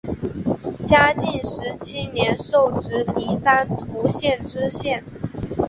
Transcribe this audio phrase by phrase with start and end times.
[0.83, 5.03] 嘉靖十七年授直隶丹徒县知县。